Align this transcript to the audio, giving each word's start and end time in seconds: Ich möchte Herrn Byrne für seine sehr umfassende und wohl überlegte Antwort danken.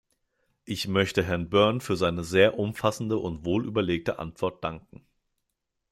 Ich 0.65 0.87
möchte 0.87 1.23
Herrn 1.23 1.47
Byrne 1.51 1.79
für 1.79 1.95
seine 1.95 2.23
sehr 2.23 2.57
umfassende 2.57 3.19
und 3.19 3.45
wohl 3.45 3.67
überlegte 3.67 4.17
Antwort 4.17 4.63
danken. 4.63 5.05